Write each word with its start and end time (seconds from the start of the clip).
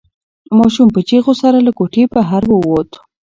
ماشوم 0.57 0.87
په 0.95 0.99
چیغو 1.09 1.33
سره 1.41 1.57
له 1.65 1.71
کوټې 1.77 2.03
بهر 2.13 2.43
ووت. 2.47 2.91